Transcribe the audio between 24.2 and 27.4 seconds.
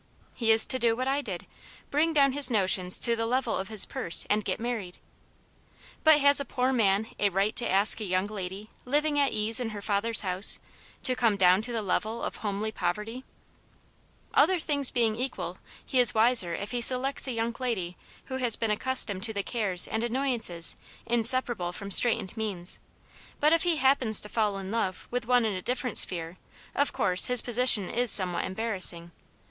to fall in love with one in a different sphere, of course,